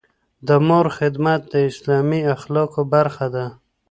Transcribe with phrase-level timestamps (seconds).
[0.47, 3.45] د مور خدمت د اسلامي اخلاقو برخه ده.